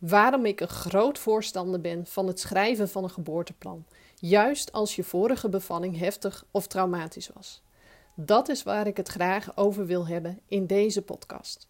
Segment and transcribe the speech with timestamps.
[0.00, 3.86] waarom ik een groot voorstander ben van het schrijven van een geboorteplan,
[4.16, 7.62] juist als je vorige bevalling heftig of traumatisch was.
[8.14, 11.68] Dat is waar ik het graag over wil hebben in deze podcast.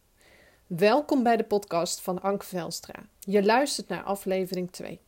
[0.67, 2.95] Welkom bij de podcast van Anke Velstra.
[3.19, 5.01] Je luistert naar aflevering 2.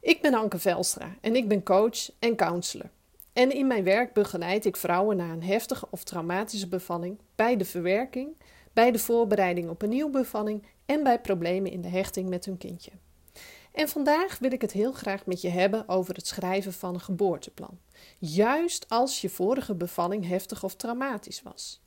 [0.00, 2.90] Ik ben Anke Velstra en ik ben coach en counselor.
[3.32, 7.64] En in mijn werk begeleid ik vrouwen na een heftige of traumatische bevalling bij de
[7.64, 8.28] verwerking,
[8.74, 12.58] bij de voorbereiding op een nieuwe bevalling en bij problemen in de hechting met hun
[12.58, 12.90] kindje.
[13.72, 17.00] En vandaag wil ik het heel graag met je hebben over het schrijven van een
[17.00, 17.78] geboorteplan.
[18.18, 21.82] Juist als je vorige bevalling heftig of traumatisch was.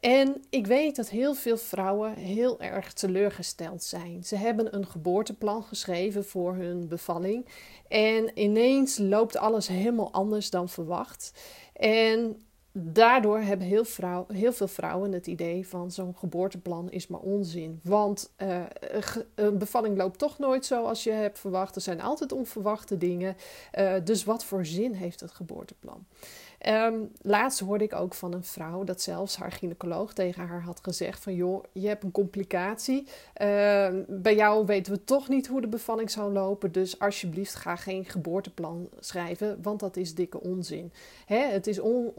[0.00, 4.24] En ik weet dat heel veel vrouwen heel erg teleurgesteld zijn.
[4.24, 7.46] Ze hebben een geboorteplan geschreven voor hun bevalling.
[7.88, 11.32] En ineens loopt alles helemaal anders dan verwacht.
[11.72, 13.84] En daardoor hebben heel,
[14.32, 17.80] heel, veel vrouwen het idee van zo'n geboorteplan is maar onzin.
[17.82, 18.62] Want uh,
[19.34, 21.74] een bevalling loopt toch nooit zoals je hebt verwacht.
[21.74, 23.36] Er zijn altijd onverwachte dingen.
[23.78, 26.06] Uh, dus wat voor zin heeft het geboorteplan?
[26.68, 30.80] Um, laatst hoorde ik ook van een vrouw dat zelfs haar gynaecoloog tegen haar had
[30.82, 33.06] gezegd van joh, je hebt een complicatie.
[33.42, 36.72] Uh, bij jou weten we toch niet hoe de bevalling zou lopen.
[36.72, 40.92] Dus alsjeblieft ga geen geboorteplan schrijven, want dat is dikke onzin.
[41.26, 41.38] Hè?
[41.38, 42.12] Het, is on,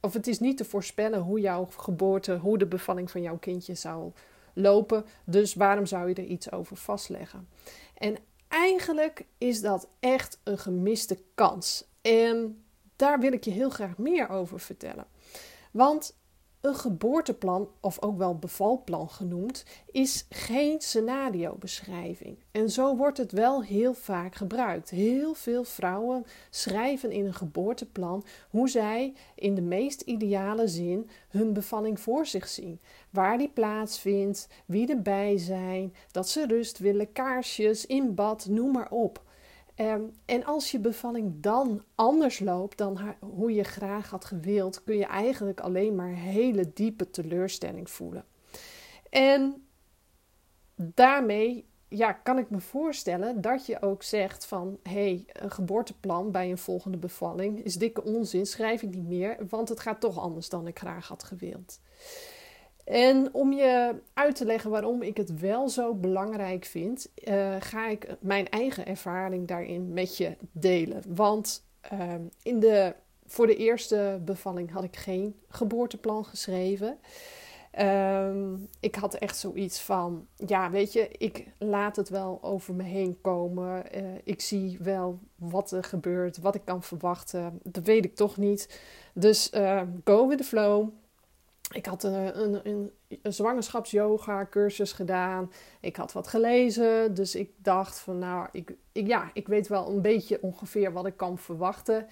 [0.00, 3.74] of het is niet te voorspellen hoe jouw geboorte, hoe de bevalling van jouw kindje
[3.74, 4.12] zou
[4.54, 5.04] lopen.
[5.24, 7.48] Dus waarom zou je er iets over vastleggen?
[7.94, 8.16] En
[8.48, 11.84] eigenlijk is dat echt een gemiste kans.
[12.00, 12.64] En
[12.96, 15.06] daar wil ik je heel graag meer over vertellen.
[15.70, 16.18] Want
[16.60, 22.38] een geboorteplan, of ook wel bevalplan genoemd, is geen scenariobeschrijving.
[22.50, 24.90] En zo wordt het wel heel vaak gebruikt.
[24.90, 31.52] Heel veel vrouwen schrijven in een geboorteplan hoe zij in de meest ideale zin hun
[31.52, 32.80] bevalling voor zich zien.
[33.10, 38.90] Waar die plaatsvindt, wie erbij zijn, dat ze rust willen, kaarsjes, in bad, noem maar
[38.90, 39.22] op.
[39.80, 44.96] Ehm, en als je bevalling dan anders loopt dan hoe je graag had gewild, kun
[44.96, 48.24] je eigenlijk alleen maar hele diepe teleurstelling voelen.
[49.10, 49.66] En
[50.74, 56.30] daarmee ja, kan ik me voorstellen dat je ook zegt van hé, hey, een geboorteplan
[56.30, 60.18] bij een volgende bevalling is dikke onzin, schrijf ik niet meer, want het gaat toch
[60.18, 61.80] anders dan ik graag had gewild.
[62.90, 67.88] En om je uit te leggen waarom ik het wel zo belangrijk vind, uh, ga
[67.88, 71.02] ik mijn eigen ervaring daarin met je delen.
[71.08, 72.94] Want uh, in de,
[73.26, 76.98] voor de eerste bevalling had ik geen geboorteplan geschreven.
[77.80, 82.82] Uh, ik had echt zoiets van: ja, weet je, ik laat het wel over me
[82.82, 83.84] heen komen.
[83.96, 87.60] Uh, ik zie wel wat er gebeurt, wat ik kan verwachten.
[87.62, 88.80] Dat weet ik toch niet.
[89.14, 89.50] Dus
[90.04, 90.88] go with the flow.
[91.70, 92.92] Ik had een, een, een,
[93.22, 95.52] een zwangerschapsyoga cursus gedaan.
[95.80, 97.14] Ik had wat gelezen.
[97.14, 101.06] Dus ik dacht van nou, ik, ik, ja, ik weet wel een beetje ongeveer wat
[101.06, 102.06] ik kan verwachten.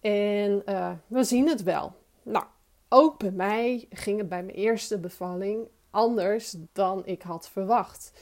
[0.00, 1.92] En uh, we zien het wel.
[2.22, 2.44] Nou,
[2.88, 8.12] ook bij mij ging het bij mijn eerste bevalling anders dan ik had verwacht.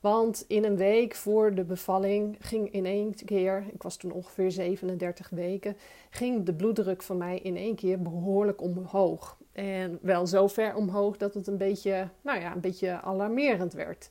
[0.00, 4.50] Want in een week voor de bevalling ging in één keer, ik was toen ongeveer
[4.50, 5.76] 37 weken,
[6.10, 9.37] ging de bloeddruk van mij in één keer behoorlijk omhoog.
[9.58, 14.08] En wel zo ver omhoog dat het een beetje, nou ja, een beetje alarmerend werd.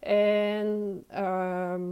[0.00, 1.82] En ehm,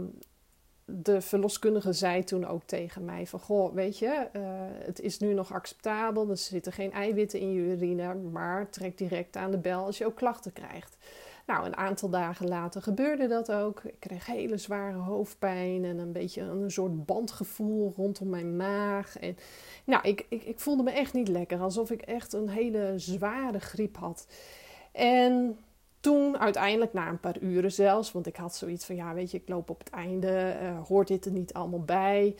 [0.85, 3.39] de verloskundige zei toen ook tegen mij van...
[3.39, 4.41] Goh, weet je, uh,
[4.85, 6.29] het is nu nog acceptabel.
[6.29, 8.13] Er zitten geen eiwitten in je urine.
[8.15, 10.97] Maar trek direct aan de bel als je ook klachten krijgt.
[11.49, 13.83] Nou, een aantal dagen later gebeurde dat ook.
[13.83, 19.17] Ik kreeg hele zware hoofdpijn en een beetje een soort bandgevoel rondom mijn maag.
[19.19, 19.37] En
[19.85, 21.59] nou, ik, ik, ik voelde me echt niet lekker.
[21.59, 24.27] Alsof ik echt een hele zware griep had.
[24.91, 25.57] En
[25.99, 29.37] toen uiteindelijk, na een paar uren zelfs, want ik had zoiets van, ja, weet je,
[29.37, 32.35] ik loop op het einde, uh, hoort dit er niet allemaal bij?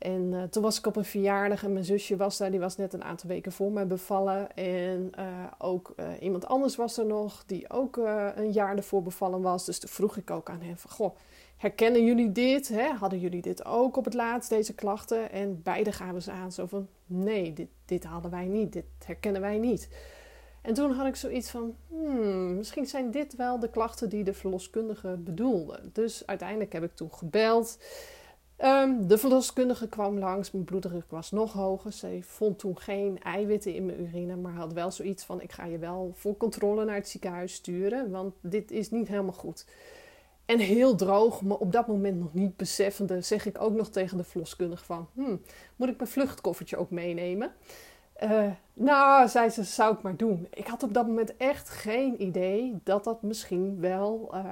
[0.00, 2.76] En uh, toen was ik op een verjaardag en mijn zusje was daar, die was
[2.76, 4.56] net een aantal weken voor mij bevallen.
[4.56, 5.26] En uh,
[5.58, 7.96] ook iemand anders was er nog, die ook
[8.34, 9.64] een jaar ervoor bevallen was.
[9.64, 11.16] Dus toen vroeg ik ook aan hem van, goh,
[11.56, 12.68] herkennen jullie dit?
[12.68, 12.88] Hè?
[12.88, 15.30] Hadden jullie dit ook op het laatst, deze klachten?
[15.30, 19.40] En beide gaven ze aan zo van, nee, dit, dit hadden wij niet, dit herkennen
[19.40, 19.88] wij niet.
[20.62, 24.34] En toen had ik zoiets van, hmm, misschien zijn dit wel de klachten die de
[24.34, 25.80] verloskundige bedoelde.
[25.92, 27.78] Dus uiteindelijk heb ik toen gebeld.
[28.64, 31.92] Um, de verloskundige kwam langs, mijn bloeddruk was nog hoger.
[31.92, 35.64] Ze vond toen geen eiwitten in mijn urine, maar had wel zoiets van: ik ga
[35.64, 39.66] je wel voor controle naar het ziekenhuis sturen, want dit is niet helemaal goed.
[40.44, 44.16] En heel droog, maar op dat moment nog niet beseffende, zeg ik ook nog tegen
[44.16, 45.08] de verloskundige van...
[45.14, 45.40] Hmm,
[45.76, 47.52] moet ik mijn vluchtkoffertje ook meenemen?
[48.24, 50.48] Uh, nou, zei ze, zou ik maar doen.
[50.50, 54.30] Ik had op dat moment echt geen idee dat dat misschien wel...
[54.34, 54.44] Uh,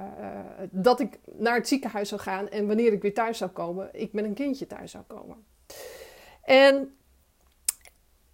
[0.70, 4.12] dat ik naar het ziekenhuis zou gaan en wanneer ik weer thuis zou komen, ik
[4.12, 5.37] met een kindje thuis zou komen.
[6.43, 6.97] En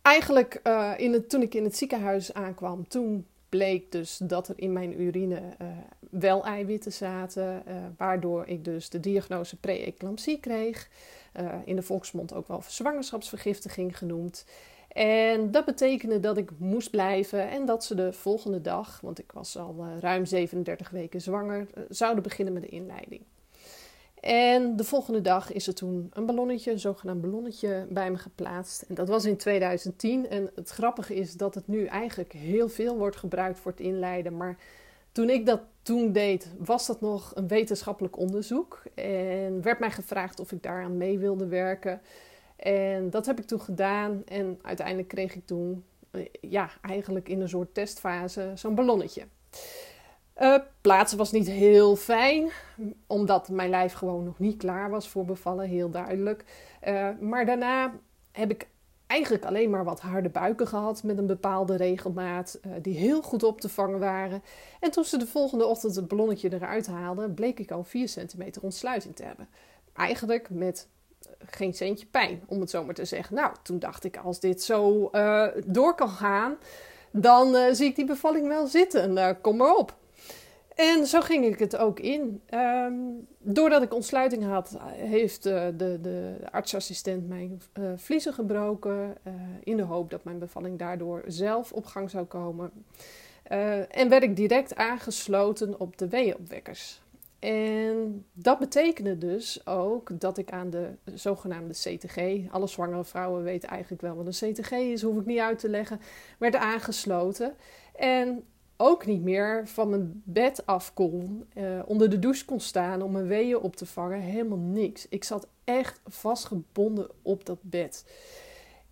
[0.03, 0.61] eigenlijk
[0.97, 5.01] in het, toen ik in het ziekenhuis aankwam, toen bleek dus dat er in mijn
[5.01, 5.41] urine
[6.11, 7.63] wel eiwitten zaten,
[7.97, 10.89] waardoor ik dus de diagnose pre-eclampsie kreeg.
[11.65, 14.45] in de volksmond ook wel zwangerschapsvergiftiging genoemd.
[14.95, 19.33] En dat betekende dat ik moest blijven en dat ze de volgende dag, want ik
[19.33, 23.23] was al uh, ruim 37 weken zwanger, uh, zouden beginnen met de inleiding.
[24.21, 28.83] En de volgende dag is er toen een ballonnetje, een zogenaamd ballonnetje, bij me geplaatst.
[28.83, 30.29] En dat was in 2010.
[30.29, 34.37] En het grappige is dat het nu eigenlijk heel veel wordt gebruikt voor het inleiden.
[34.37, 34.57] Maar
[35.13, 38.83] toen ik dat toen deed, was dat nog een wetenschappelijk onderzoek.
[38.95, 42.01] En werd mij gevraagd of ik daaraan mee wilde werken.
[42.65, 44.23] En dat heb ik toen gedaan.
[44.25, 49.27] En uiteindelijk kreeg ik toen, eh, ja, eigenlijk in een soort testfase, zo'n ballonnetje.
[50.41, 52.51] Uh, plaatsen was niet heel fijn,
[53.07, 56.45] omdat mijn lijf gewoon nog niet klaar was voor bevallen, heel duidelijk.
[56.89, 57.93] Uh, maar daarna
[58.33, 58.67] heb ik
[59.07, 63.61] eigenlijk alleen maar wat harde buiken gehad met een bepaalde regelmaat, die heel goed op
[63.61, 64.43] te vangen waren.
[64.81, 68.63] En toen ze de volgende ochtend het ballonnetje eruit haalden, bleek ik al 4 centimeter
[68.63, 69.49] ontsluiting te hebben.
[69.93, 70.89] Eigenlijk met
[71.47, 73.35] geen centje pijn, om het zo maar te zeggen.
[73.35, 76.57] Nou, toen dacht ik, als dit zo uh, door kan gaan,
[77.11, 79.17] dan uh, zie ik die bevalling wel zitten.
[79.17, 79.97] Uh, kom maar op.
[80.75, 82.43] En zo ging ik het ook in.
[82.55, 87.63] Um, doordat ik ontsluiting had, heeft de, de, de artsassistent mijn
[87.97, 89.17] vliezen gebroken.
[89.63, 92.71] in de hoop dat mijn bevalling daardoor zelf op gang zou komen.
[93.91, 97.04] en werd ik direct aangesloten op de weeënopwekkers.
[97.45, 103.69] En dat betekende dus ook dat ik aan de zogenaamde CTG, alle zwangere vrouwen weten
[103.69, 106.01] eigenlijk wel wat een CTG is, hoef ik niet uit te leggen,
[106.39, 107.55] werd aangesloten.
[107.95, 108.45] En
[108.77, 113.13] ook niet meer van mijn bed af kon, uh, onder de douche kon staan om
[113.13, 114.21] mijn weeën op te vangen.
[114.21, 115.09] Helemaal niks.
[115.09, 118.05] Ik zat echt vastgebonden op dat bed.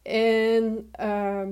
[0.02, 1.46] En uh,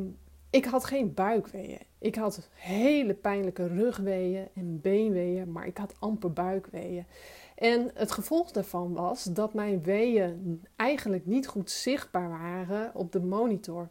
[0.50, 1.80] ik had geen buikweeën.
[1.98, 7.06] Ik had hele pijnlijke rugweeën en beenweeën, maar ik had amper buikweeën.
[7.54, 13.20] En het gevolg daarvan was dat mijn weeën eigenlijk niet goed zichtbaar waren op de
[13.20, 13.88] monitor.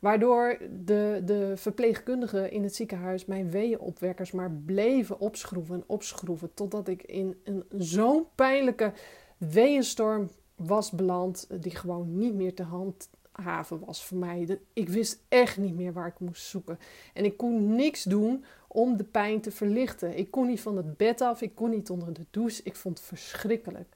[0.00, 6.54] Waardoor de, de verpleegkundigen in het ziekenhuis mijn weeënopwekkers maar bleven opschroeven en opschroeven.
[6.54, 8.92] Totdat ik in een zo'n pijnlijke
[9.38, 13.08] weeënstorm was beland die gewoon niet meer te hand
[13.42, 14.58] haven was voor mij.
[14.72, 16.78] Ik wist echt niet meer waar ik moest zoeken.
[17.14, 20.18] En ik kon niks doen om de pijn te verlichten.
[20.18, 22.60] Ik kon niet van het bed af, ik kon niet onder de douche.
[22.64, 23.88] Ik vond het verschrikkelijk.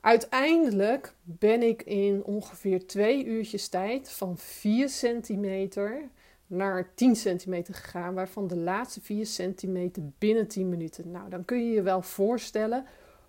[0.00, 6.02] Uiteindelijk ben ik in ongeveer twee uurtjes tijd van 4 centimeter
[6.46, 11.10] naar 10 centimeter gegaan, waarvan de laatste 4 centimeter binnen 10 minuten.
[11.10, 12.84] Nou, dan kun je je wel voorstellen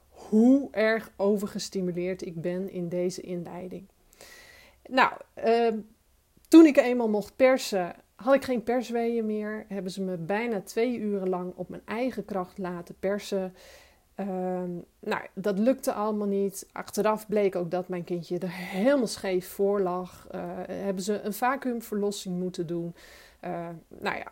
[0.10, 3.88] hoe erg overgestimuleerd ik ben in deze inleiding.
[4.90, 5.78] Nou, ehm,
[6.48, 9.66] toen ik eenmaal mocht persen, had ik geen persweeën meer.
[9.68, 13.54] Hebben ze me bijna twee uren lang op mijn eigen kracht laten persen.
[14.16, 16.68] Ehm, nou, dat lukte allemaal niet.
[16.72, 20.28] Achteraf bleek ook dat mijn kindje er helemaal scheef voor lag.
[20.36, 22.96] Uh, hebben ze een vacuümverlossing moeten doen.
[23.46, 24.32] Uh, nou ja,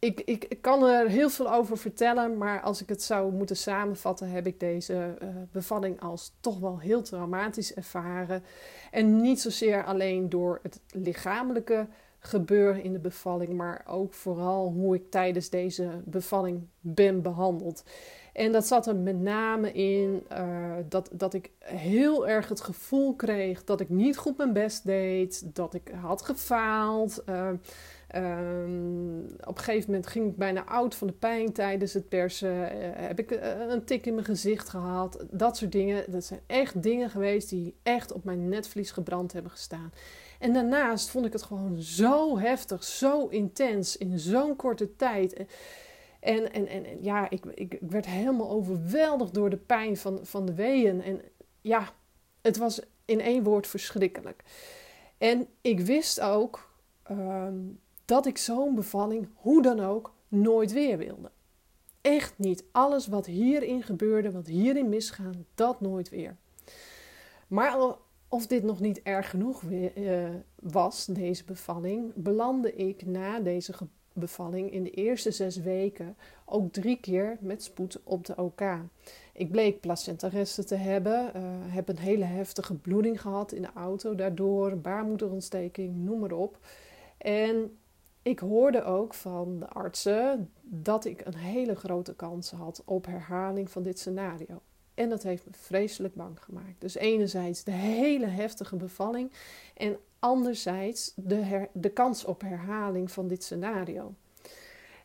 [0.00, 4.30] ik, ik, kan er heel veel over vertellen, maar als ik het zou moeten samenvatten,
[4.30, 8.44] heb ik deze uh, bevalling als toch wel heel traumatisch ervaren.
[8.90, 11.86] En niet zozeer alleen door het lichamelijke
[12.18, 17.84] gebeuren in de bevalling, maar ook vooral hoe ik tijdens deze bevalling ben behandeld.
[18.32, 23.14] En dat zat er met name in uh, dat, dat ik heel erg het gevoel
[23.14, 27.22] kreeg dat ik niet goed mijn best deed, dat ik had gefaald.
[27.28, 27.50] Uh,
[28.16, 32.52] Um, op een gegeven moment ging ik bijna oud van de pijn tijdens het persen.
[32.52, 35.24] Uh, heb ik uh, een tik in mijn gezicht gehad.
[35.30, 36.10] Dat soort dingen.
[36.10, 39.92] Dat zijn echt dingen geweest die echt op mijn netvlies gebrand hebben gestaan.
[40.38, 45.44] En daarnaast vond ik het gewoon zo heftig, zo intens, in zo'n korte tijd.
[46.20, 50.54] En, en, en, ja, ik, ik, werd helemaal overweldigd door de pijn van, van de
[50.54, 51.02] weeën.
[51.02, 51.20] En
[51.60, 51.88] ja,
[52.40, 54.42] het was in één woord verschrikkelijk.
[55.18, 56.70] En ik wist ook
[57.10, 61.30] um, dat ik zo'n bevalling, hoe dan ook, nooit weer wilde.
[62.00, 62.64] Echt niet.
[62.72, 66.36] Alles wat hierin gebeurde, wat hierin misgaan, dat nooit weer.
[67.48, 67.96] Maar
[68.28, 73.72] of dit nog niet erg genoeg uh, was, deze bevalling, belandde ik na deze
[74.12, 78.62] bevalling in de eerste zes weken ook drie keer met spoed op de OK.
[79.32, 81.42] Ik bleek placentaresten te hebben, uh,
[81.74, 86.58] heb een hele heftige bloeding gehad in de auto, daardoor baarmoederontsteking, noem maar op.
[87.18, 87.78] En
[88.22, 93.70] ik hoorde ook van de artsen dat ik een hele grote kans had op herhaling
[93.70, 94.60] van dit scenario.
[94.94, 96.80] En dat heeft me vreselijk bang gemaakt.
[96.80, 99.32] Dus enerzijds de hele heftige bevalling
[99.76, 104.14] en anderzijds de, de kans op herhaling van dit scenario.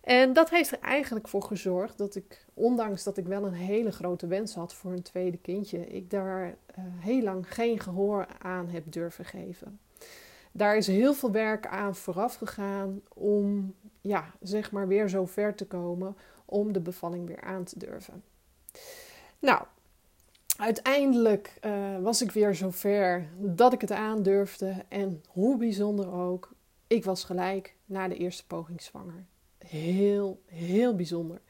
[0.02, 3.92] En dat heeft er eigenlijk voor gezorgd dat ik, ondanks dat ik wel een hele
[3.92, 8.70] grote wens had voor een tweede kindje, ik daar uh, heel lang geen gehoor aan
[8.70, 9.80] heb durven geven.
[10.58, 15.56] Daar is heel veel werk aan vooraf gegaan om, ja, zeg maar weer zo ver
[15.56, 18.24] te komen om de bevalling weer aan te durven.
[19.40, 19.64] Nou,
[20.58, 24.86] uiteindelijk uh, was ik weer zover dat ik het aandurfde.
[24.88, 26.52] En hoe bijzonder ook,
[26.88, 29.26] ik was gelijk na de eerste poging zwanger.
[29.58, 31.42] Heel, heel bijzonder.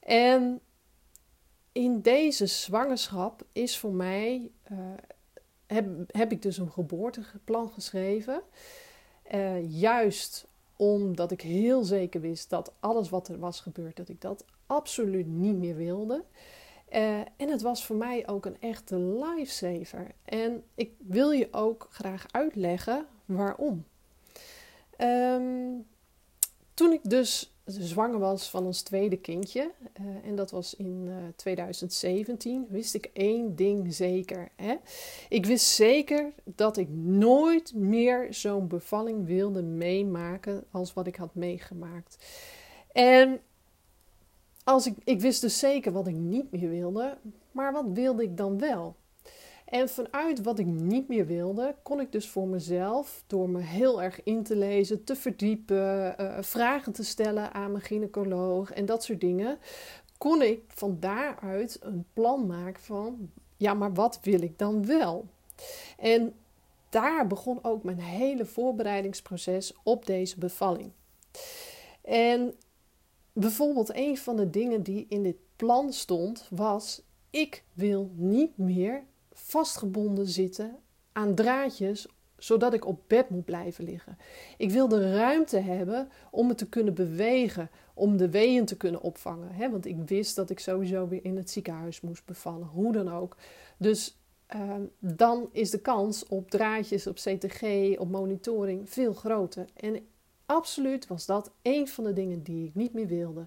[0.00, 0.60] En
[1.72, 4.78] in deze zwangerschap is voor mij, uh,
[5.72, 8.42] heb, heb ik dus een geboorteplan geschreven.
[9.34, 14.20] Uh, juist omdat ik heel zeker wist dat alles wat er was gebeurd, dat ik
[14.20, 16.24] dat absoluut niet meer wilde.
[16.92, 20.06] Uh, en het was voor mij ook een echte lifesaver.
[20.24, 23.84] En ik wil je ook graag uitleggen waarom.
[24.98, 25.86] Um,
[26.74, 31.14] toen ik dus zwanger was van ons tweede kindje, uh, en dat was in uh,
[31.36, 34.48] 2017, wist ik één ding zeker.
[34.56, 34.74] Hè?
[35.28, 41.34] Ik wist zeker dat ik nooit meer zo'n bevalling wilde meemaken als wat ik had
[41.34, 42.24] meegemaakt.
[42.92, 43.40] En
[44.64, 47.18] als ik, ik wist dus zeker wat ik niet meer wilde,
[47.52, 48.96] maar wat wilde ik dan wel?
[49.72, 54.02] En vanuit wat ik niet meer wilde, kon ik dus voor mezelf, door me heel
[54.02, 59.04] erg in te lezen, te verdiepen, uh, vragen te stellen aan mijn gynaecoloog en dat
[59.04, 59.58] soort dingen,
[60.18, 65.26] kon ik van daaruit een plan maken van, ja, maar wat wil ik dan wel?
[65.98, 66.34] En
[66.88, 70.90] daar begon ook mijn hele voorbereidingsproces op deze bevalling.
[72.02, 72.54] En
[73.32, 79.04] bijvoorbeeld een van de dingen die in dit plan stond was: ik wil niet meer
[79.42, 80.76] vastgebonden zitten
[81.12, 82.06] aan draadjes
[82.42, 84.18] zodat ik op bed moet blijven liggen.
[84.56, 89.00] Ik wil de ruimte hebben om me te kunnen bewegen, om de weeën te kunnen
[89.00, 89.52] opvangen.
[89.52, 89.70] Hè?
[89.70, 93.36] Want ik wist dat ik sowieso weer in het ziekenhuis moest bevallen, hoe dan ook.
[93.76, 94.18] Dus
[94.56, 97.62] uh, dan is de kans op draadjes, op CTG,
[97.98, 99.64] op monitoring veel groter.
[99.74, 100.06] En
[100.46, 103.46] absoluut was dat een van de dingen die ik niet meer wilde.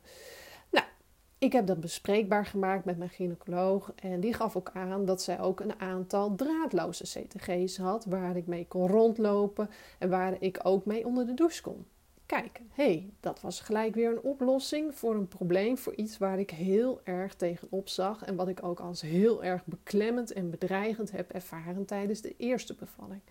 [1.45, 5.39] Ik heb dat bespreekbaar gemaakt met mijn gynaecoloog en die gaf ook aan dat zij
[5.39, 10.85] ook een aantal draadloze CTG's had waar ik mee kon rondlopen en waar ik ook
[10.85, 11.85] mee onder de douche kon.
[12.25, 16.49] Kijk, hey, dat was gelijk weer een oplossing voor een probleem, voor iets waar ik
[16.49, 21.31] heel erg tegenop zag en wat ik ook als heel erg beklemmend en bedreigend heb
[21.31, 23.21] ervaren tijdens de eerste bevalling.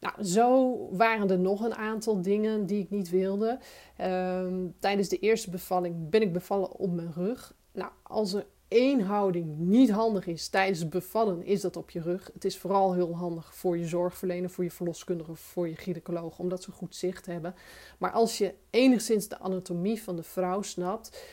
[0.00, 3.58] Nou, zo waren er nog een aantal dingen die ik niet wilde.
[4.00, 7.54] Um, tijdens de eerste bevalling ben ik bevallen op mijn rug.
[7.72, 12.00] Nou, als er één houding niet handig is tijdens het bevallen, is dat op je
[12.00, 12.30] rug.
[12.32, 16.62] Het is vooral heel handig voor je zorgverlener, voor je verloskundige, voor je gynaecoloog, omdat
[16.62, 17.54] ze goed zicht hebben.
[17.98, 21.24] Maar als je enigszins de anatomie van de vrouw snapt,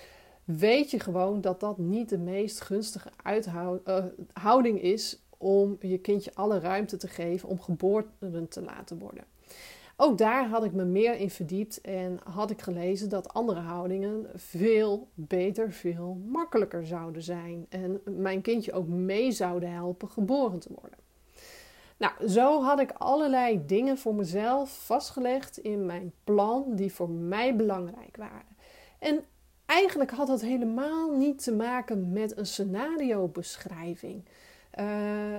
[0.44, 6.32] weet je gewoon dat dat niet de meest gunstige uh, houding is om je kindje
[6.34, 9.24] alle ruimte te geven om geboren te laten worden.
[9.96, 14.26] Ook daar had ik me meer in verdiept en had ik gelezen dat andere houdingen
[14.36, 17.66] veel beter, veel makkelijker zouden zijn.
[17.70, 21.00] En mijn kindje ook mee zouden helpen geboren te worden.
[21.98, 27.56] Nou, zo had ik allerlei dingen voor mezelf vastgelegd in mijn plan die voor mij
[27.56, 28.56] belangrijk waren.
[29.00, 29.24] En
[29.66, 34.26] eigenlijk had dat helemaal niet te maken met een scenario-beschrijving.
[34.80, 35.36] Uh,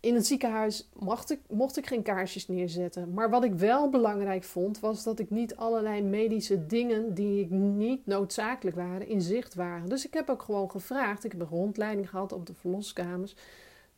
[0.00, 3.12] in het ziekenhuis mocht ik, mocht ik geen kaarsjes neerzetten.
[3.12, 7.50] Maar wat ik wel belangrijk vond, was dat ik niet allerlei medische dingen die ik
[7.50, 9.88] niet noodzakelijk waren, in zicht waren.
[9.88, 11.24] Dus ik heb ook gewoon gevraagd.
[11.24, 13.34] Ik heb een rondleiding gehad op de verloskamers.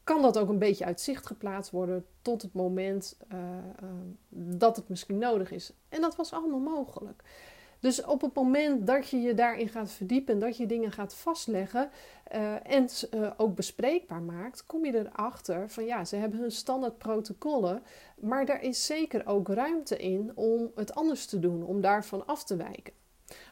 [0.05, 3.39] Kan dat ook een beetje uit zicht geplaatst worden tot het moment uh,
[3.83, 3.89] uh,
[4.29, 5.73] dat het misschien nodig is?
[5.89, 7.23] En dat was allemaal mogelijk.
[7.81, 11.15] Dus op het moment dat je je daarin gaat verdiepen en dat je dingen gaat
[11.15, 11.91] vastleggen
[12.35, 16.99] uh, en uh, ook bespreekbaar maakt, kom je erachter van ja, ze hebben hun standaard
[16.99, 17.83] protocollen,
[18.17, 22.45] maar daar is zeker ook ruimte in om het anders te doen, om daarvan af
[22.45, 22.93] te wijken.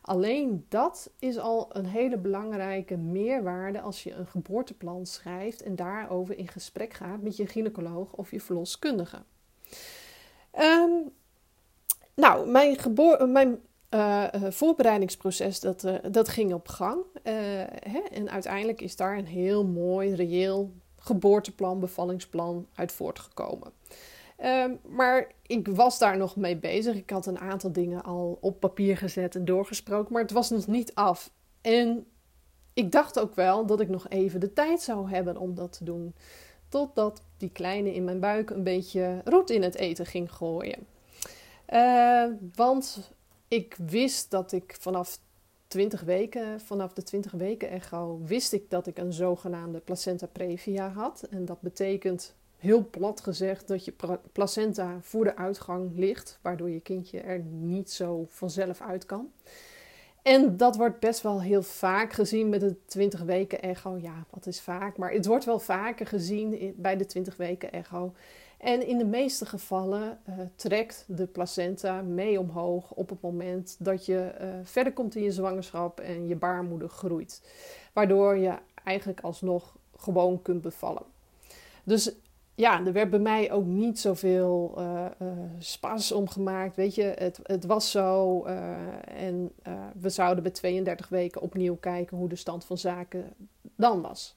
[0.03, 6.39] Alleen dat is al een hele belangrijke meerwaarde als je een geboorteplan schrijft en daarover
[6.39, 9.23] in gesprek gaat met je gynaecoloog of je verloskundige.
[10.59, 11.13] Um,
[12.15, 12.77] nou, mijn,
[13.33, 16.99] mijn uh, voorbereidingsproces dat, uh, dat ging op gang.
[17.23, 18.01] Hè?
[18.13, 23.73] En uiteindelijk is daar een heel mooi, reëel geboorteplan, bevallingsplan uit voortgekomen.
[24.37, 26.97] Ehm, maar ik was daar nog mee bezig.
[26.97, 30.67] Ik had een aantal dingen al op papier gezet en doorgesproken, maar het was nog
[30.67, 31.31] niet af.
[31.61, 32.07] En
[32.75, 35.85] ik dacht ook wel dat ik nog even de tijd zou hebben om dat te
[35.85, 36.15] doen.
[36.69, 40.87] Totdat die kleine in mijn buik een beetje roet in het eten ging gooien.
[42.55, 43.15] Want
[43.57, 45.19] ik wist dat ik vanaf
[45.69, 50.89] 20 weken, vanaf de 20 weken echo, wist ik dat ik een zogenaamde placenta previa
[50.89, 51.27] had.
[51.31, 53.95] En dat betekent heel plat gezegd dat je
[54.33, 59.31] placenta voor de uitgang ligt, waardoor je kindje er niet zo vanzelf uit kan.
[60.23, 63.99] En dat wordt best wel heel vaak gezien met de 20 weken echo.
[64.01, 64.97] Ja, wat is vaak?
[64.97, 68.13] Maar het wordt wel vaker gezien bij de 20 weken echo.
[68.59, 74.07] En in de meeste gevallen uh, trekt de placenta mee omhoog op het moment dat
[74.07, 77.43] je uh, verder komt in je zwangerschap en je baarmoeder groeit.
[77.93, 81.03] Waardoor je eigenlijk alsnog gewoon kunt bevallen.
[81.85, 82.15] Dus
[82.55, 86.77] ja, er werd bij mij ook niet zoveel uh, uh, spas om gemaakt.
[86.77, 88.43] Weet je, het, het was zo.
[89.05, 89.53] en
[90.01, 93.33] we zouden bij 32 weken opnieuw kijken hoe de stand van zaken
[93.77, 94.37] dan was.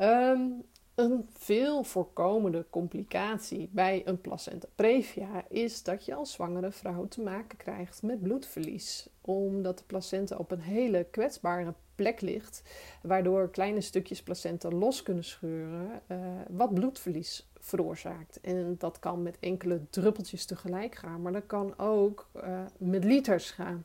[0.00, 0.64] Um,
[0.96, 7.22] een veel voorkomende complicatie bij een placenta previa is dat je als zwangere vrouw te
[7.22, 9.08] maken krijgt met bloedverlies.
[9.20, 12.62] Omdat de placenta op een hele kwetsbare plek ligt,
[13.02, 18.40] waardoor kleine stukjes placenta los kunnen scheuren, uh, wat bloedverlies veroorzaakt.
[18.40, 23.50] En dat kan met enkele druppeltjes tegelijk gaan, maar dat kan ook uh, met liters
[23.50, 23.84] gaan.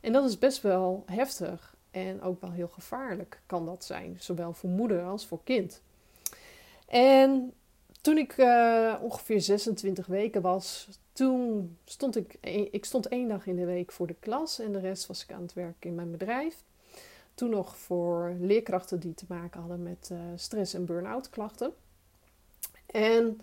[0.00, 4.52] En dat is best wel heftig en ook wel heel gevaarlijk kan dat zijn, zowel
[4.52, 5.82] voor moeder als voor kind.
[6.86, 7.52] En
[8.00, 12.38] toen ik uh, ongeveer 26 weken was, toen stond ik,
[12.70, 15.32] ik stond één dag in de week voor de klas en de rest was ik
[15.32, 16.62] aan het werk in mijn bedrijf.
[17.34, 21.72] Toen nog voor leerkrachten die te maken hadden met uh, stress- en burn-out klachten.
[22.86, 23.40] En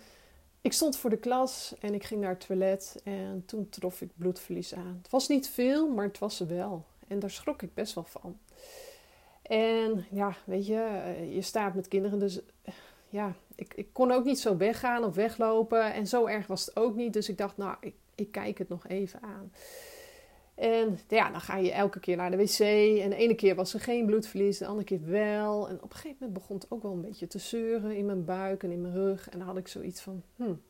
[0.62, 4.10] ik stond voor de klas en ik ging naar het toilet en toen trof ik
[4.16, 5.00] bloedverlies aan.
[5.02, 6.86] Het was niet veel, maar het was er wel.
[7.08, 8.38] En daar schrok ik best wel van.
[9.42, 12.40] En ja, weet je, eh, je staat met kinderen, dus
[13.14, 15.94] ja, ik, ik kon ook niet zo weggaan of weglopen.
[15.94, 17.14] En zo erg was het ook niet.
[17.14, 19.52] Dus ik dacht, nou, ik, ik kijk het nog even aan.
[20.56, 22.60] En ja, dan ga je elke keer naar de wc.
[23.04, 25.70] En de ene keer was er geen bloedverlies, de andere keer wel.
[25.70, 28.26] En op een gegeven moment begon het ook wel een beetje te zeuren in mijn
[28.26, 29.30] buik en in mijn rug.
[29.30, 30.62] En dan had ik zoiets van, hmm,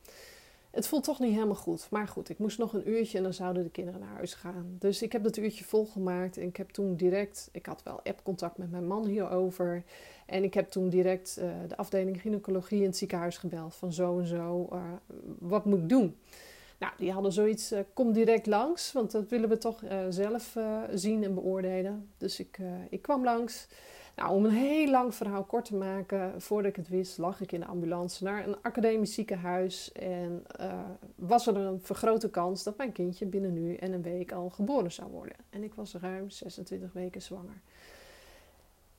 [0.74, 1.88] het voelt toch niet helemaal goed.
[1.90, 4.76] Maar goed, ik moest nog een uurtje en dan zouden de kinderen naar huis gaan.
[4.80, 8.58] Dus ik heb dat uurtje volgemaakt en ik heb toen direct, ik had wel app-contact
[8.58, 9.84] met mijn man hierover.
[10.26, 14.20] En ik heb toen direct uh, de afdeling gynaecologie in het ziekenhuis gebeld van zo
[14.20, 14.84] en zo, uh,
[15.40, 16.18] wat moet ik doen?
[16.80, 20.58] Nou, die hadden zoiets, uh, kom direct langs, want dat willen we toch zelf
[20.94, 22.10] zien en beoordelen.
[22.18, 22.58] Dus ik,
[22.90, 23.68] ik kwam langs.
[24.16, 27.52] Nou, om een heel lang verhaal kort te maken, voordat ik het wist, lag ik
[27.52, 29.92] in de ambulance naar een academisch ziekenhuis.
[29.92, 30.74] En uh,
[31.16, 34.92] was er een vergrote kans dat mijn kindje binnen nu en een week al geboren
[34.92, 35.36] zou worden.
[35.50, 37.62] En ik was ruim 26 weken zwanger.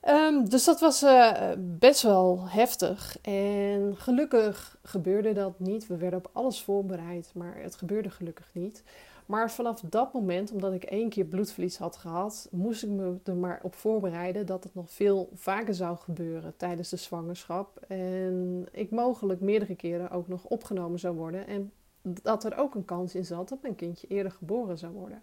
[0.09, 3.19] Um, dus dat was uh, best wel heftig.
[3.23, 5.87] En gelukkig gebeurde dat niet.
[5.87, 8.83] We werden op alles voorbereid, maar het gebeurde gelukkig niet.
[9.27, 13.35] Maar vanaf dat moment, omdat ik één keer bloedverlies had gehad, moest ik me er
[13.35, 17.81] maar op voorbereiden dat het nog veel vaker zou gebeuren tijdens de zwangerschap.
[17.89, 21.47] En ik mogelijk meerdere keren ook nog opgenomen zou worden.
[21.47, 25.23] En dat er ook een kans in zat dat mijn kindje eerder geboren zou worden.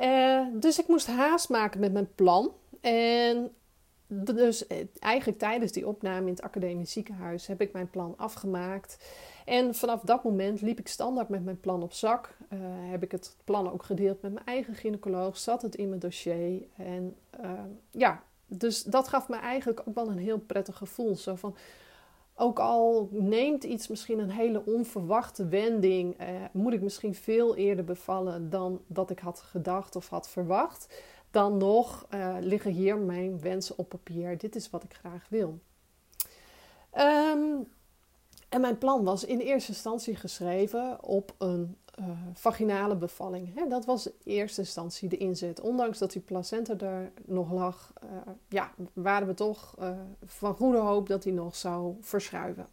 [0.00, 2.52] Uh, dus ik moest haast maken met mijn plan.
[2.80, 3.50] En
[4.10, 8.98] dus eh, eigenlijk tijdens die opname in het academisch ziekenhuis heb ik mijn plan afgemaakt.
[9.50, 12.36] En vanaf dat moment liep ik standaard met mijn plan op zak.
[12.52, 15.38] Uh, heb ik het plan ook gedeeld met mijn eigen gynaecoloog.
[15.38, 16.62] Zat het in mijn dossier.
[16.76, 17.50] En uh,
[17.90, 21.16] ja, dus dat gaf me eigenlijk ook wel een heel prettig gevoel.
[21.16, 21.56] Zo van,
[22.34, 27.84] ook al neemt iets misschien een hele onverwachte wending, uh, moet ik misschien veel eerder
[27.84, 31.02] bevallen dan dat ik had gedacht of had verwacht.
[31.30, 32.06] Dan nog
[32.40, 34.38] liggen hier mijn wensen op papier.
[34.38, 35.58] Dit is wat ik graag wil.
[36.98, 37.68] Um,
[38.50, 43.54] en mijn plan was in eerste instantie geschreven op een uh, vaginale bevalling.
[43.54, 45.60] Hè, dat was in eerste instantie de inzet.
[45.60, 48.10] Ondanks dat die placenta er nog lag, uh,
[48.48, 49.90] ja, waren we toch uh,
[50.24, 52.66] van goede hoop dat die nog zou verschuiven.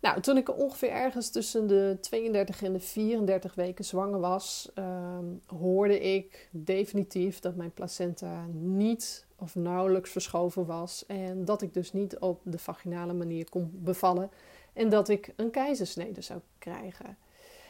[0.00, 5.24] Nou, toen ik ongeveer ergens tussen de 32 en de 34 weken zwanger was, ehm,
[5.46, 11.06] hoorde ik definitief dat mijn placenta niet of nauwelijks verschoven was.
[11.06, 14.30] En dat ik dus niet op de vaginale manier kon bevallen.
[14.72, 17.16] En dat ik een keizersnede zou krijgen.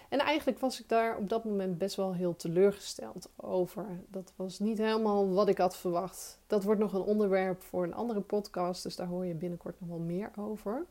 [0.08, 3.86] En eigenlijk was ik daar op dat moment best wel heel teleurgesteld over.
[4.08, 6.38] Dat was niet helemaal wat ik had verwacht.
[6.46, 9.88] Dat wordt nog een onderwerp voor een andere podcast, dus daar hoor je binnenkort nog
[9.88, 10.86] wel meer over.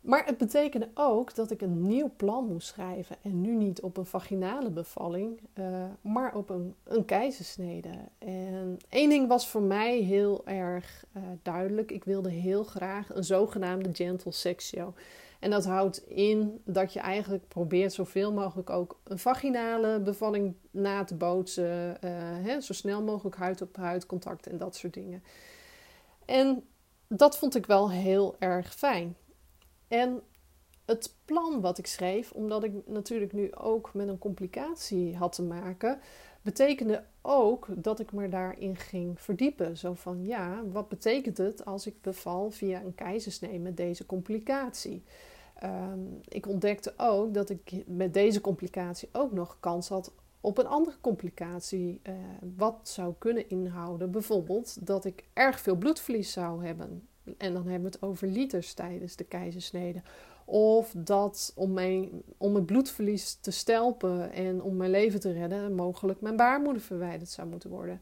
[0.00, 3.16] Maar het betekende ook dat ik een nieuw plan moest schrijven.
[3.22, 7.90] En nu niet op een vaginale bevalling, uh, maar op een, een keizersnede.
[8.18, 11.90] En één ding was voor mij heel erg uh, duidelijk.
[11.90, 14.94] Ik wilde heel graag een zogenaamde gentle sexio.
[15.40, 21.04] En dat houdt in dat je eigenlijk probeert zoveel mogelijk ook een vaginale bevalling na
[21.04, 21.98] te bootsen.
[22.04, 22.10] Uh,
[22.46, 25.22] hè, zo snel mogelijk huid op huid contact en dat soort dingen.
[26.24, 26.64] En
[27.08, 29.16] dat vond ik wel heel erg fijn.
[29.90, 30.22] En
[30.84, 35.42] het plan wat ik schreef, omdat ik natuurlijk nu ook met een complicatie had te
[35.42, 36.00] maken,
[36.42, 39.76] betekende ook dat ik me daarin ging verdiepen.
[39.76, 45.02] Zo van ja, wat betekent het als ik beval via een keizersnee met deze complicatie?
[45.54, 50.66] Ehm, ik ontdekte ook dat ik met deze complicatie ook nog kans had op een
[50.66, 52.00] andere complicatie.
[52.02, 52.14] Uh,
[52.56, 57.08] wat zou kunnen inhouden, bijvoorbeeld dat ik erg veel bloedverlies zou hebben.
[57.38, 60.02] En dan hebben we het over liters tijdens de keizersnede.
[60.44, 65.74] Of dat om, mijn, om het bloedverlies te stelpen en om mijn leven te redden,
[65.74, 68.00] mogelijk mijn baarmoeder verwijderd zou moeten worden.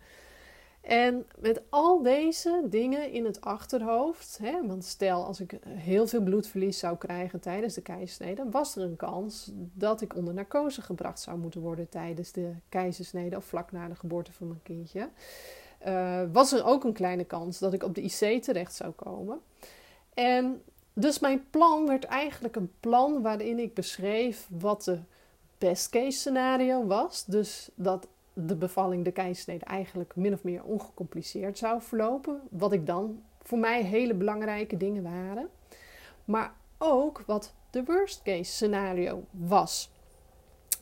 [0.88, 6.22] En met al deze dingen in het achterhoofd, hè, want stel als ik heel veel
[6.22, 11.20] bloedverlies zou krijgen tijdens de keizersnede, was er een kans dat ik onder narcose gebracht
[11.20, 15.08] zou moeten worden tijdens de keizersnede of vlak na de geboorte van mijn kindje.
[15.86, 19.40] Uh, was er ook een kleine kans dat ik op de IC terecht zou komen.
[20.14, 20.62] En
[20.92, 24.98] dus mijn plan werd eigenlijk een plan waarin ik beschreef wat de
[25.58, 27.24] best case scenario was.
[27.24, 32.40] Dus dat de bevalling, de keizersnede, eigenlijk min of meer ongecompliceerd zou verlopen.
[32.50, 35.48] Wat ik dan voor mij hele belangrijke dingen waren.
[36.24, 39.90] Maar ook wat de worst case scenario was.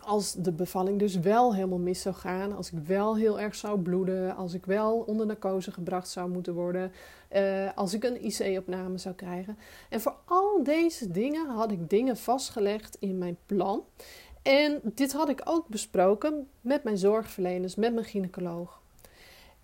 [0.07, 3.81] Als de bevalling dus wel helemaal mis zou gaan, als ik wel heel erg zou
[3.81, 6.93] bloeden, als ik wel onder narcose gebracht zou moeten worden,
[7.33, 9.59] uh, als ik een IC-opname zou krijgen.
[9.91, 13.85] En voor al deze dingen had ik dingen vastgelegd in mijn plan.
[14.43, 18.81] En dit had ik ook besproken met mijn zorgverleners, met mijn gynaecoloog.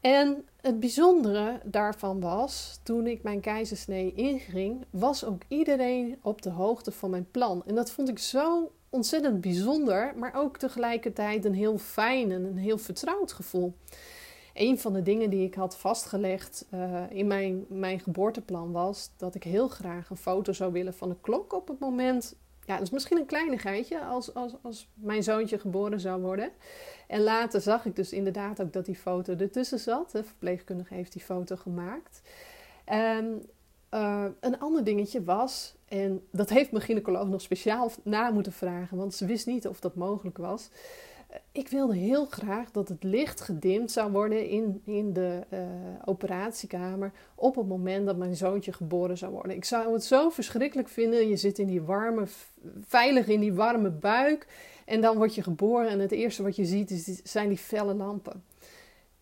[0.01, 6.51] En het bijzondere daarvan was, toen ik mijn keizersnee inging, was ook iedereen op de
[6.51, 7.63] hoogte van mijn plan.
[7.67, 12.57] En dat vond ik zo ontzettend bijzonder, maar ook tegelijkertijd een heel fijn en een
[12.57, 13.75] heel vertrouwd gevoel.
[14.55, 19.35] Een van de dingen die ik had vastgelegd uh, in mijn, mijn geboorteplan was dat
[19.35, 22.83] ik heel graag een foto zou willen van de klok op het moment ja, dat
[22.83, 26.51] is misschien een kleinigheidje als, als, als mijn zoontje geboren zou worden.
[27.07, 30.11] En later zag ik dus inderdaad ook dat die foto ertussen zat.
[30.11, 32.23] De verpleegkundige heeft die foto gemaakt.
[32.85, 33.51] En
[33.95, 38.97] uh, een ander dingetje was, en dat heeft mijn gynaecoloog nog speciaal na moeten vragen,
[38.97, 40.71] want ze wist niet of dat mogelijk was
[41.53, 45.61] ik wilde heel graag dat het licht gedimd zou worden in, in de uh,
[46.05, 49.57] operatiekamer op het moment dat mijn zoontje geboren zou worden.
[49.57, 51.29] Ik zou het zo verschrikkelijk vinden.
[51.29, 52.25] Je zit in die warme,
[52.81, 54.47] veilig in die warme buik
[54.85, 57.95] en dan word je geboren en het eerste wat je ziet is, zijn die felle
[57.95, 58.43] lampen.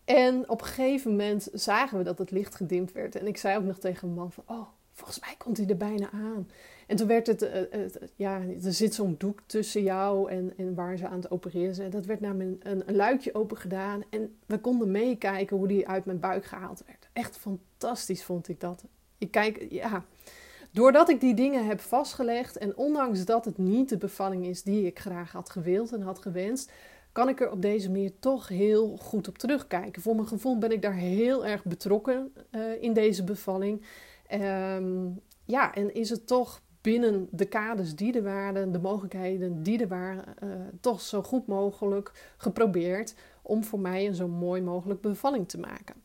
[0.05, 3.15] En op een gegeven moment zagen we dat het licht gedimd werd.
[3.15, 5.77] En ik zei ook nog tegen mijn man van, oh, volgens mij komt hij er
[5.77, 6.49] bijna aan.
[6.87, 7.49] En toen werd het, uh,
[8.15, 11.89] ja, er zit zo'n doek tussen jou en, en waar ze aan het opereren zijn.
[11.89, 14.03] Dat werd naar mijn, een, een luikje open gedaan.
[14.09, 17.09] En we konden meekijken hoe die uit mijn buik gehaald werd.
[17.13, 18.83] Echt fantastisch vond ik dat.
[19.17, 20.05] Ik kijk, ja.
[20.71, 24.85] Doordat ik die dingen heb vastgelegd en ondanks dat het niet de bevalling is die
[24.85, 26.71] ik graag had gewild en had gewenst,
[27.11, 30.01] kan ik er op deze manier toch heel goed op terugkijken.
[30.01, 33.85] Voor mijn gevoel ben ik daar heel erg betrokken uh, in deze bevalling.
[34.33, 39.79] Um, ja, en is het toch binnen de kaders die er waren, de mogelijkheden die
[39.79, 40.49] er waren, uh,
[40.81, 45.95] toch zo goed mogelijk geprobeerd om voor mij een zo mooi mogelijk bevalling te maken.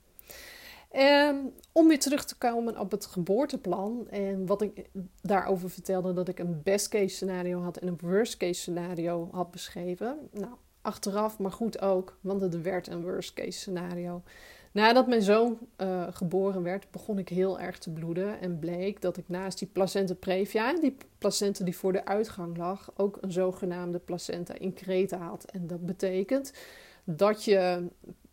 [0.90, 4.88] En om weer terug te komen op het geboorteplan en wat ik
[5.22, 9.50] daarover vertelde, dat ik een best case scenario had en een worst case scenario had
[9.50, 10.18] beschreven.
[10.32, 10.54] Nou,
[10.86, 14.22] achteraf, maar goed ook, want het werd een worst case scenario.
[14.72, 18.40] Nadat mijn zoon uh, geboren werd, begon ik heel erg te bloeden.
[18.40, 22.90] En bleek dat ik naast die placenta previa, die placenta die voor de uitgang lag,
[22.96, 25.44] ook een zogenaamde placenta increta had.
[25.44, 26.52] En dat betekent
[27.04, 27.86] dat je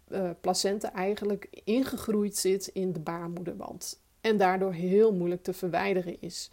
[0.07, 4.01] uh, placenta eigenlijk ingegroeid zit in de baarmoederwand.
[4.21, 6.51] En daardoor heel moeilijk te verwijderen is.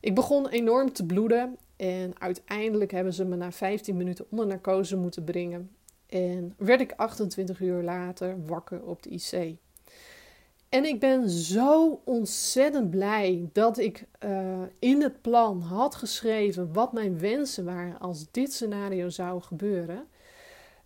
[0.00, 4.96] Ik begon enorm te bloeden en uiteindelijk hebben ze me na 15 minuten onder narcose
[4.96, 5.70] moeten brengen.
[6.06, 9.56] En werd ik 28 uur later wakker op de IC.
[10.68, 16.92] En ik ben zo ontzettend blij dat ik uh, in het plan had geschreven wat
[16.92, 20.06] mijn wensen waren als dit scenario zou gebeuren.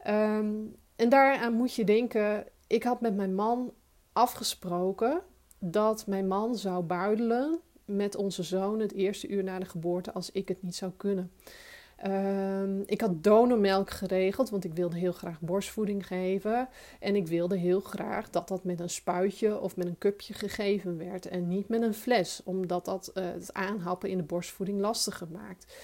[0.07, 3.73] Um, en daaraan moet je denken, ik had met mijn man
[4.13, 5.23] afgesproken
[5.59, 7.61] dat mijn man zou buidelen
[7.97, 11.31] met onze zoon het eerste uur na de geboorte als ik het niet zou kunnen.
[11.97, 16.69] Ehm, ik had donormelk geregeld, want ik wilde heel graag borstvoeding geven.
[17.01, 20.99] En ik wilde heel graag dat dat met een spuitje of met een cupje gegeven
[20.99, 21.27] werd.
[21.27, 25.75] En niet met een fles, omdat dat uh, het aanhappen in de borstvoeding lastiger maakt.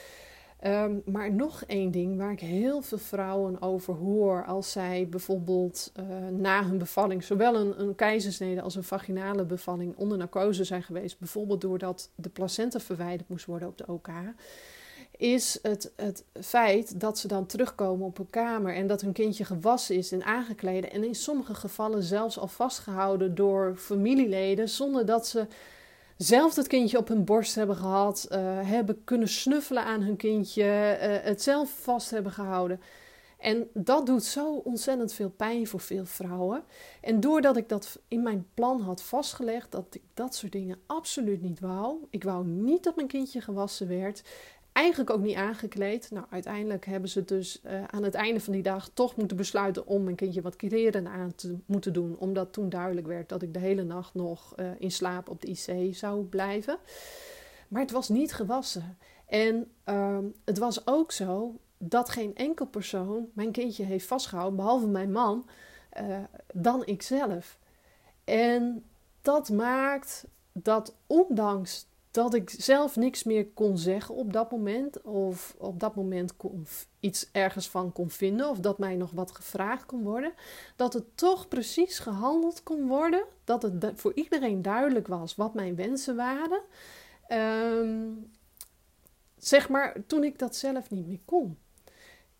[0.66, 5.92] Um, maar nog één ding waar ik heel veel vrouwen over hoor als zij bijvoorbeeld
[6.00, 10.82] uh, na hun bevalling, zowel een, een keizersnede als een vaginale bevalling onder narcose zijn
[10.82, 14.08] geweest, bijvoorbeeld doordat de placenta verwijderd moest worden op de OK,
[15.16, 19.44] is het, het feit dat ze dan terugkomen op een kamer en dat hun kindje
[19.44, 25.26] gewassen is en aangekleden en in sommige gevallen zelfs al vastgehouden door familieleden zonder dat
[25.26, 25.46] ze
[26.16, 30.64] zelf het kindje op hun borst hebben gehad, uh, hebben kunnen snuffelen aan hun kindje,
[30.64, 32.80] uh, het zelf vast hebben gehouden.
[33.38, 36.64] En dat doet zo ontzettend veel pijn voor veel vrouwen.
[37.00, 41.42] En doordat ik dat in mijn plan had vastgelegd, dat ik dat soort dingen absoluut
[41.42, 41.96] niet wou.
[42.10, 44.22] Ik wou niet dat mijn kindje gewassen werd
[44.76, 46.10] eigenlijk ook niet aangekleed.
[46.10, 49.86] Nou, uiteindelijk hebben ze dus uh, aan het einde van die dag toch moeten besluiten
[49.86, 52.16] om mijn kindje wat kleren aan te moeten doen.
[52.18, 55.46] Omdat toen duidelijk werd dat ik de hele nacht nog uh, in slaap op de
[55.46, 56.78] IC zou blijven.
[57.68, 58.98] Maar het was niet gewassen.
[59.26, 64.86] En uh, het was ook zo dat geen enkel persoon mijn kindje heeft vastgehouden, behalve
[64.86, 65.48] mijn man,
[66.00, 66.18] uh,
[66.52, 67.58] dan ikzelf.
[68.24, 68.84] En
[69.22, 75.02] dat maakt dat ondanks dat ik zelf niks meer kon zeggen op dat moment.
[75.02, 76.32] Of op dat moment
[77.00, 78.48] iets ergens van kon vinden.
[78.48, 80.32] Of dat mij nog wat gevraagd kon worden.
[80.76, 83.24] Dat het toch precies gehandeld kon worden.
[83.44, 86.60] Dat het voor iedereen duidelijk was wat mijn wensen waren.
[87.28, 88.30] Um,
[89.36, 91.58] zeg maar toen ik dat zelf niet meer kon.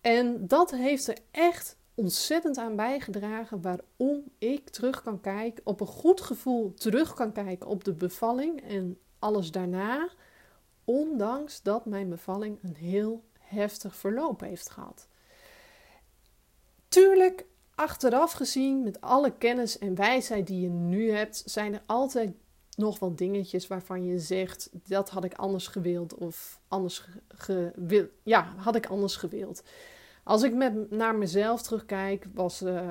[0.01, 5.87] En dat heeft er echt ontzettend aan bijgedragen waarom ik terug kan kijken, op een
[5.87, 10.09] goed gevoel terug kan kijken op de bevalling en alles daarna,
[10.83, 15.07] ondanks dat mijn bevalling een heel heftig verloop heeft gehad.
[16.87, 22.31] Tuurlijk, achteraf gezien, met alle kennis en wijsheid die je nu hebt, zijn er altijd
[22.75, 27.07] nog wel dingetjes waarvan je zegt: dat had ik anders gewild of anders.
[28.23, 29.63] Ja, had ik anders gewild.
[30.23, 32.89] Als ik met, naar mezelf terugkijk, was, uh,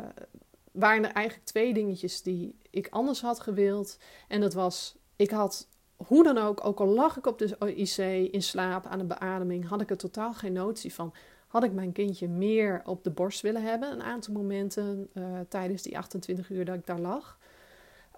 [0.72, 3.98] waren er eigenlijk twee dingetjes die ik anders had gewild.
[4.28, 8.32] En dat was: ik had hoe dan ook, ook al lag ik op de IC
[8.32, 11.14] in slaap aan de beademing, had ik er totaal geen notie van.
[11.46, 15.82] Had ik mijn kindje meer op de borst willen hebben, een aantal momenten uh, tijdens
[15.82, 17.38] die 28 uur dat ik daar lag.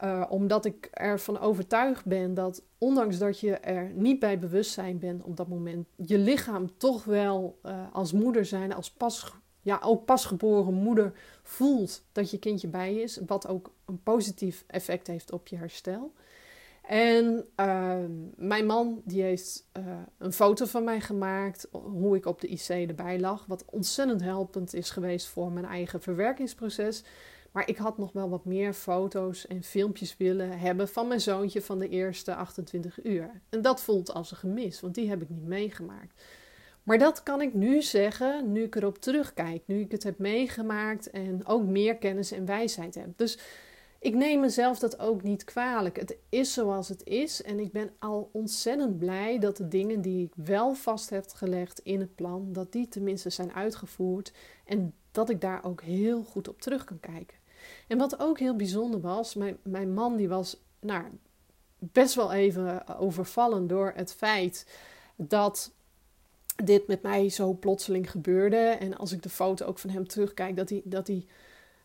[0.04, 5.22] Uh, omdat ik ervan overtuigd ben dat, ondanks dat je er niet bij bewustzijn bent
[5.22, 10.04] op dat moment, je lichaam toch wel uh, als moeder zijn, als pas, ja, ook
[10.04, 11.12] pasgeboren moeder
[11.42, 13.20] voelt dat je kindje bij is.
[13.26, 16.12] Wat ook een positief effect heeft op je herstel.
[16.88, 17.96] En uh,
[18.36, 19.84] mijn man die heeft uh,
[20.18, 23.46] een foto van mij gemaakt, hoe ik op de IC erbij lag.
[23.46, 27.04] Wat ontzettend helpend is geweest voor mijn eigen verwerkingsproces.
[27.52, 31.62] Maar ik had nog wel wat meer foto's en filmpjes willen hebben van mijn zoontje
[31.62, 33.30] van de eerste 28 uur.
[33.48, 36.22] En dat voelt als een gemis, want die heb ik niet meegemaakt.
[36.82, 41.10] Maar dat kan ik nu zeggen, nu ik erop terugkijk, nu ik het heb meegemaakt
[41.10, 43.08] en ook meer kennis en wijsheid heb.
[43.16, 43.38] Dus
[43.98, 45.96] ik neem mezelf dat ook niet kwalijk.
[45.96, 50.24] Het is zoals het is en ik ben al ontzettend blij dat de dingen die
[50.24, 54.32] ik wel vast heb gelegd in het plan, dat die tenminste zijn uitgevoerd
[54.64, 57.36] en dat ik daar ook heel goed op terug kan kijken.
[57.88, 61.04] En wat ook heel bijzonder was, mijn, mijn man die was nou,
[61.78, 64.66] best wel even overvallen door het feit
[65.16, 65.72] dat
[66.64, 68.56] dit met mij zo plotseling gebeurde.
[68.56, 71.26] En als ik de foto ook van hem terugkijk, dat hij, dat hij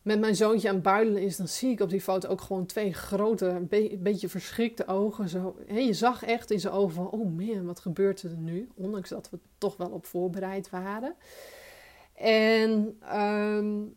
[0.03, 2.65] met mijn zoontje aan het builen is, dan zie ik op die foto ook gewoon
[2.65, 5.29] twee grote, een beetje verschrikte ogen.
[5.29, 5.55] Zo.
[5.67, 8.69] je zag echt in zijn ogen van, oh man, wat gebeurt er nu?
[8.75, 11.15] Ondanks dat we toch wel op voorbereid waren.
[12.15, 13.95] En um,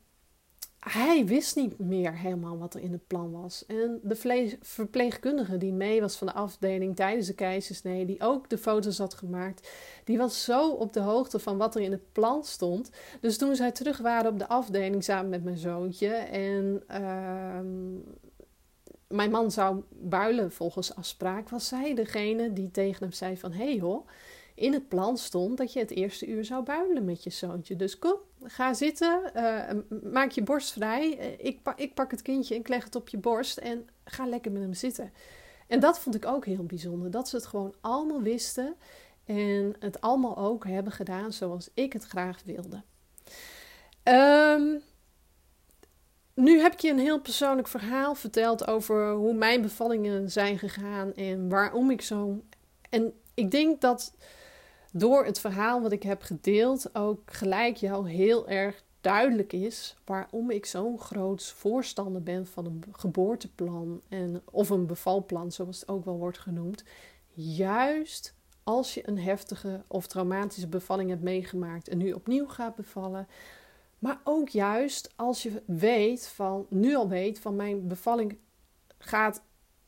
[0.88, 3.66] hij wist niet meer helemaal wat er in het plan was.
[3.66, 8.58] En de verpleegkundige die mee was van de afdeling tijdens de keizersnee, die ook de
[8.58, 9.70] foto's had gemaakt,
[10.04, 12.90] die was zo op de hoogte van wat er in het plan stond.
[13.20, 17.60] Dus toen zij terug waren op de afdeling samen met mijn zoontje en uh,
[19.08, 23.70] mijn man zou builen volgens afspraak, was zij degene die tegen hem zei van, hé
[23.70, 24.04] hey hoor,
[24.56, 27.76] in het plan stond dat je het eerste uur zou builen met je zoontje.
[27.76, 29.70] Dus kom, ga zitten, uh,
[30.12, 31.18] maak je borst vrij.
[31.18, 34.52] Uh, ik, ik pak het kindje, ik leg het op je borst en ga lekker
[34.52, 35.12] met hem zitten.
[35.66, 38.74] En dat vond ik ook heel bijzonder, dat ze het gewoon allemaal wisten
[39.24, 42.82] en het allemaal ook hebben gedaan zoals ik het graag wilde.
[44.04, 44.82] Um,
[46.34, 51.14] nu heb ik je een heel persoonlijk verhaal verteld over hoe mijn bevallingen zijn gegaan
[51.14, 52.48] en waarom ik zo'n
[52.90, 54.14] En ik denk dat
[54.98, 60.50] door het verhaal wat ik heb gedeeld ook gelijk jou heel erg duidelijk is waarom
[60.50, 66.04] ik zo'n groot voorstander ben van een geboorteplan en, of een bevalplan, zoals het ook
[66.04, 66.84] wel wordt genoemd.
[67.34, 73.28] Juist als je een heftige of traumatische bevalling hebt meegemaakt en nu opnieuw gaat bevallen.
[73.98, 78.38] Maar ook juist als je weet van, nu al weet van mijn bevalling
[78.98, 79.42] gaat,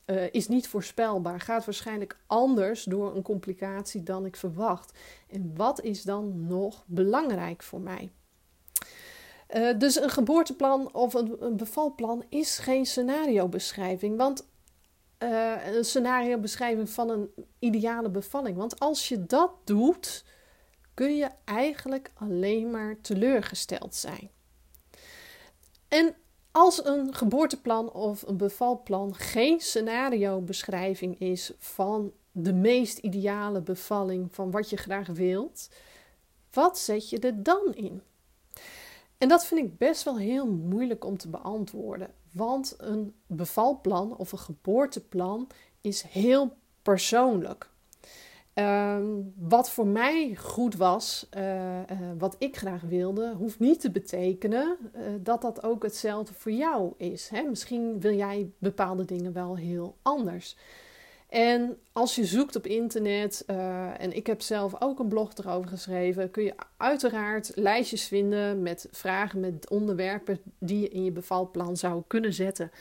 [0.09, 4.99] uh, is niet voorspelbaar, gaat waarschijnlijk anders door een complicatie dan ik verwacht.
[5.29, 8.11] En wat is dan nog belangrijk voor mij?
[9.55, 14.17] Uh, dus een geboorteplan of een, een, bevalplan is geen scenariobeschrijving.
[14.17, 14.47] Want
[15.23, 18.57] uh, een scenariobeschrijving van een ideale bevalling.
[18.57, 20.25] Want als je dat doet,
[20.93, 24.29] kun je eigenlijk alleen maar teleurgesteld zijn.
[25.87, 26.15] En
[26.51, 34.51] als een geboorteplan of een bevalplan geen scenariobeschrijving is van de meest ideale bevalling van
[34.51, 35.69] wat je graag wilt,
[36.51, 38.01] wat zet je er dan in?
[39.17, 42.13] En dat vind ik best wel heel moeilijk om te beantwoorden.
[42.31, 45.47] Want een bevalplan of een geboorteplan
[45.81, 47.69] is heel persoonlijk.
[48.59, 49.03] Ehm,
[49.37, 51.81] wat voor mij goed was, uh, uh,
[52.17, 56.93] wat ik graag wilde, hoeft niet te betekenen uh, dat dat ook hetzelfde voor jou
[56.97, 57.29] is.
[57.29, 57.41] Hè?
[57.41, 60.55] Misschien wil jij bepaalde dingen wel heel anders.
[61.29, 63.43] En als je zoekt op internet,
[63.97, 68.87] en ik heb zelf ook een blog erover geschreven, kun je uiteraard lijstjes vinden met
[68.91, 72.71] vragen, met onderwerpen die je in je bevalplan zou kunnen zetten.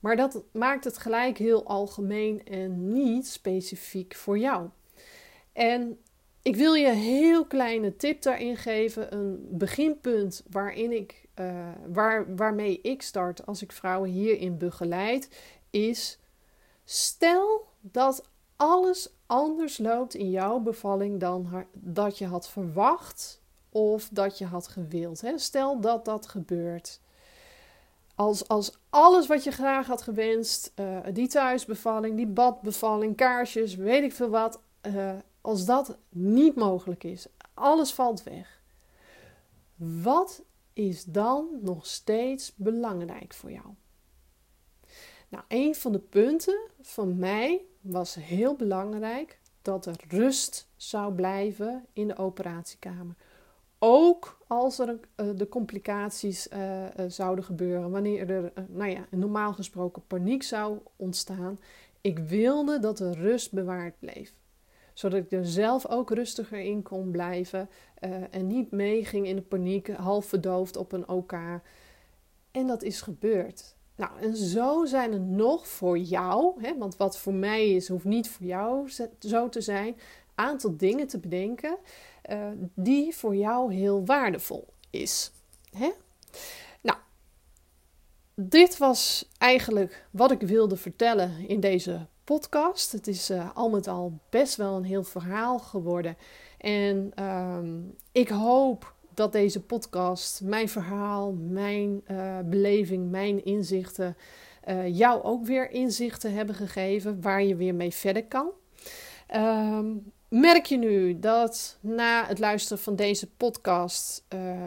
[0.00, 4.68] Maar dat maakt het gelijk heel algemeen en niet specifiek voor jou.
[5.52, 5.98] En
[6.42, 12.36] ik wil je een heel kleine tip daarin geven, een beginpunt waarin ik, uh, waar,
[12.36, 15.28] waarmee ik start als ik vrouwen hierin begeleid,
[15.70, 16.18] is
[16.84, 24.38] stel dat alles anders loopt in jouw bevalling dan dat je had verwacht of dat
[24.38, 25.20] je had gewild.
[25.20, 25.38] Hè?
[25.38, 27.00] Stel dat dat gebeurt.
[28.14, 34.02] Als, als alles wat je graag had gewenst, uh, die thuisbevalling, die badbevalling, kaarsjes, weet
[34.02, 35.12] ik veel wat, uh,
[35.42, 38.62] als dat niet mogelijk is, alles valt weg.
[39.76, 43.66] Wat is dan nog steeds belangrijk voor jou?
[45.28, 51.86] Nou, een van de punten van mij was heel belangrijk dat er rust zou blijven
[51.92, 53.14] in de operatiekamer.
[53.78, 59.52] Ook als er uh, de complicaties uh, uh, zouden gebeuren, wanneer er, nou ja, normaal
[59.52, 61.60] gesproken paniek zou ontstaan.
[62.00, 64.34] Ik wilde dat er rust bewaard bleef.
[64.92, 67.68] Zodat ik er zelf ook rustiger in kon blijven
[68.30, 71.32] en niet meeging in de paniek, half verdoofd op een OK.
[72.50, 73.74] En dat is gebeurd.
[73.96, 78.04] Nou, en zo zijn er nog voor jou, hè, want wat voor mij is, hoeft
[78.04, 79.96] niet voor jou zo te zijn,
[80.34, 81.76] aantal dingen te bedenken
[82.30, 85.32] uh, die voor jou heel waardevol is.
[85.76, 85.90] Hè?
[86.80, 86.98] Nou,
[88.34, 92.92] dit was eigenlijk wat ik wilde vertellen in deze podcast.
[92.92, 96.16] Het is uh, al met al best wel een heel verhaal geworden.
[96.58, 97.58] En uh,
[98.12, 104.16] ik hoop dat deze podcast, mijn verhaal, mijn uh, beleving, mijn inzichten,
[104.68, 108.50] uh, jou ook weer inzichten hebben gegeven waar je weer mee verder kan.
[109.34, 114.24] Um, merk je nu dat na het luisteren van deze podcast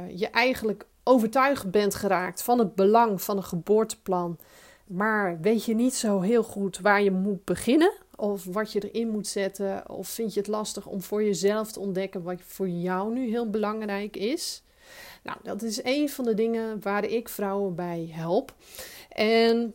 [0.08, 4.38] je eigenlijk overtuigd bent geraakt van het belang van een geboorteplan,
[4.88, 7.94] maar weet je niet zo heel goed waar je moet beginnen?
[8.16, 9.90] Of wat je erin moet zetten?
[9.90, 13.50] Of vind je het lastig om voor jezelf te ontdekken wat voor jou nu heel
[13.50, 14.64] belangrijk is?
[15.24, 18.56] Nou, dat is een van de dingen waar ik vrouwen bij help.
[19.10, 19.74] En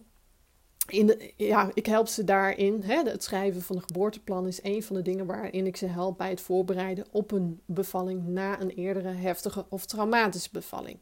[0.86, 2.82] in ja, ik help ze daarin.
[2.82, 6.18] Hè, het schrijven van een geboorteplan is een van de dingen waarin ik ze help
[6.18, 10.98] bij het voorbereiden op een bevalling na een eerdere heftige of traumatische bevalling.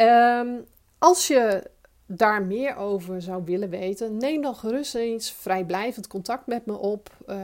[0.00, 0.64] Um,
[0.98, 1.70] als je
[2.10, 7.10] daar meer over zou willen weten, neem dan gerust eens vrijblijvend contact met me op,
[7.26, 7.36] uh,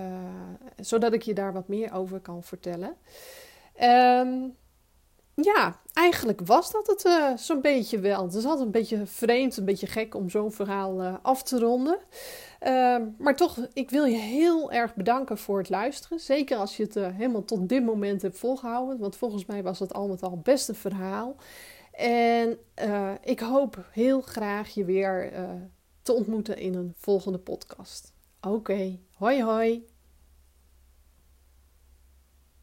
[0.81, 2.97] zodat ik je daar wat meer over kan vertellen.
[3.83, 4.57] Um,
[5.35, 8.23] ja, eigenlijk was dat het uh, zo'n beetje wel.
[8.23, 11.59] Het is altijd een beetje vreemd, een beetje gek om zo'n verhaal uh, af te
[11.59, 11.99] ronden.
[12.67, 16.21] Uh, maar toch, ik wil je heel erg bedanken voor het luisteren.
[16.21, 18.99] Zeker als je het helemaal tot dit moment hebt volgehouden.
[18.99, 21.37] Want volgens mij was het al met al best een verhaal.
[21.97, 25.51] En uh, ik hoop heel graag je weer uh,
[26.03, 28.13] te ontmoeten in een volgende podcast.
[28.41, 29.85] Oké, hoi hoi.